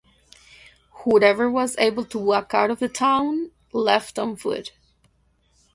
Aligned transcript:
Whoever 1.03 1.47
was 1.47 1.77
able 1.77 2.05
to 2.05 2.17
walk 2.17 2.55
out 2.55 2.71
of 2.71 2.79
the 2.79 2.89
town, 2.89 3.51
left 3.71 4.17
on 4.17 4.35
foot. 4.35 4.71